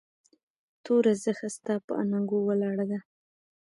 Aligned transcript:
توره 0.83 1.11
زخه 1.23 1.47
ستا 1.55 1.75
پهٔ 1.85 1.91
اننګو 2.01 2.37
ولاړه 2.47 2.85
ده 2.91 2.99